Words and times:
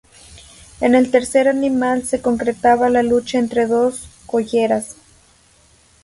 En 0.79 0.95
el 0.95 1.11
tercer 1.11 1.47
animal 1.47 2.03
se 2.05 2.23
concretaba 2.23 2.89
la 2.89 3.03
lucha 3.03 3.37
entre 3.37 3.67
dos 3.67 4.09
colleras. 4.25 4.95